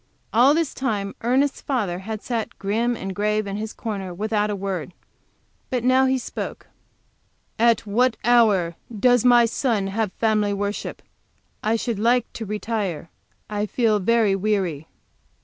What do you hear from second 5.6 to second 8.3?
But now he spoke. "At what